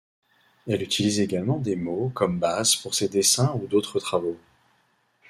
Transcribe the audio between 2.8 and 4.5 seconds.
ses dessins ou d'autres travaux.